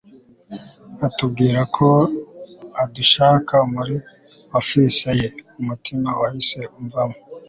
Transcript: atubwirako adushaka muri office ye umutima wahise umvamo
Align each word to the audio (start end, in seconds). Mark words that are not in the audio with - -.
atubwirako 1.07 1.87
adushaka 2.83 3.55
muri 3.73 3.95
office 4.59 5.07
ye 5.19 5.27
umutima 5.61 6.09
wahise 6.19 6.59
umvamo 6.79 7.17